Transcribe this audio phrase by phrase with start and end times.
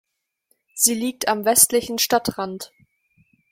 [0.73, 2.71] Sie liegt am westlichen Stadtrand.